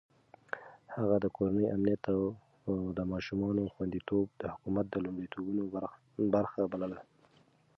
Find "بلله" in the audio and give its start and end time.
6.71-6.99